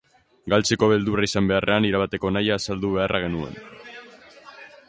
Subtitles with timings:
[0.53, 3.63] Galtzeko beldurra izan beharrean, irabateko nahia azaldu beharra genuen.